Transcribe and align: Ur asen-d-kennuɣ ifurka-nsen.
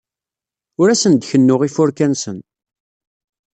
Ur 0.81 0.87
asen-d-kennuɣ 0.89 1.61
ifurka-nsen. 1.63 2.37